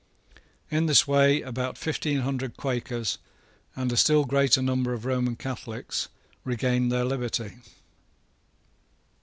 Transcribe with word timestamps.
In 0.71 0.87
this 0.87 1.07
way 1.07 1.43
about 1.43 1.77
fifteen 1.77 2.21
hundred 2.21 2.57
Quakers, 2.57 3.19
and 3.75 3.91
a 3.91 3.95
still 3.95 4.25
greater 4.25 4.59
number 4.59 4.93
of 4.93 5.05
Roman 5.05 5.35
Catholics, 5.35 6.07
regained 6.43 6.91
their 6.91 7.05
liberty. 7.05 7.57